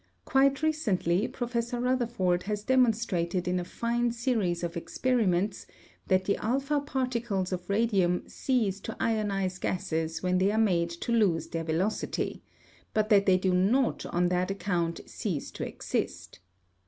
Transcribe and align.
Quite 0.25 0.63
recently, 0.63 1.27
Professor 1.27 1.79
Rutherford 1.79 2.41
has 2.49 2.63
demonstrated 2.63 3.47
in 3.47 3.59
a 3.59 3.63
fine 3.63 4.11
series 4.11 4.63
of 4.63 4.75
experiments 4.75 5.67
that 6.07 6.25
the 6.25 6.37
alpha 6.37 6.79
particles 6.79 7.51
of 7.53 7.69
radium 7.69 8.27
cease 8.27 8.79
to 8.79 8.93
ionize 8.99 9.61
gases 9.61 10.23
when 10.23 10.39
they 10.39 10.51
are 10.51 10.57
made 10.57 10.89
to 10.89 11.11
lose 11.11 11.49
their 11.49 11.63
velocity, 11.65 12.41
but 12.95 13.09
that 13.09 13.27
they 13.27 13.37
do 13.37 13.53
not 13.53 14.03
on 14.07 14.29
that 14.29 14.49
account 14.49 15.01
cease 15.05 15.51
to 15.51 15.67
exist. 15.67 16.39